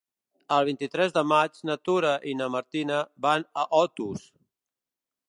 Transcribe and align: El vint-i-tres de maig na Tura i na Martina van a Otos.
El 0.55 0.63
vint-i-tres 0.69 1.13
de 1.17 1.23
maig 1.31 1.59
na 1.69 1.75
Tura 1.89 2.13
i 2.31 2.35
na 2.39 2.49
Martina 2.57 2.97
van 3.27 3.47
a 3.65 3.67
Otos. 3.83 4.25